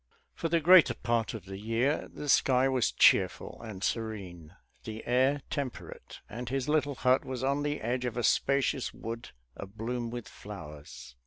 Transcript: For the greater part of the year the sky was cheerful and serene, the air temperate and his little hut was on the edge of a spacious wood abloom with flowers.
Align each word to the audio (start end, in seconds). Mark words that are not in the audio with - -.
For 0.33 0.49
the 0.49 0.59
greater 0.59 0.95
part 0.95 1.35
of 1.35 1.45
the 1.45 1.59
year 1.59 2.07
the 2.11 2.27
sky 2.27 2.67
was 2.67 2.91
cheerful 2.91 3.61
and 3.61 3.83
serene, 3.83 4.55
the 4.83 5.05
air 5.05 5.43
temperate 5.51 6.21
and 6.27 6.49
his 6.49 6.67
little 6.67 6.95
hut 6.95 7.23
was 7.23 7.43
on 7.43 7.61
the 7.61 7.79
edge 7.81 8.05
of 8.05 8.17
a 8.17 8.23
spacious 8.23 8.95
wood 8.95 9.29
abloom 9.55 10.09
with 10.09 10.27
flowers. 10.27 11.15